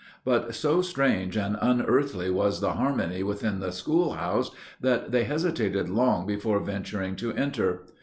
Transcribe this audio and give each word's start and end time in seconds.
But 0.25 0.55
so 0.55 0.81
strange 0.81 1.37
and 1.37 1.55
unearthly 1.61 2.31
was 2.31 2.59
the 2.59 2.71
harmony 2.71 3.21
within 3.21 3.59
the 3.59 3.71
schoolhouse, 3.71 4.49
that 4.81 5.11
they 5.11 5.25
hesitated 5.25 5.89
long 5.91 6.25
before 6.25 6.59
venturing 6.59 7.15
to 7.17 7.31
enter. 7.33 7.85